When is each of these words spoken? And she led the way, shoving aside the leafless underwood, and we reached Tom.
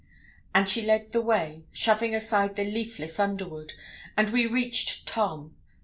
And 0.55 0.67
she 0.67 0.81
led 0.81 1.11
the 1.11 1.21
way, 1.21 1.65
shoving 1.71 2.15
aside 2.15 2.55
the 2.55 2.63
leafless 2.63 3.19
underwood, 3.19 3.73
and 4.17 4.31
we 4.31 4.47
reached 4.47 5.07
Tom. 5.07 5.55